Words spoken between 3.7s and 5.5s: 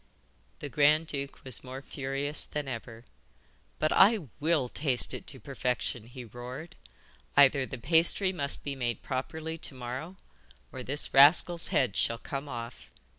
'But I WILL taste it to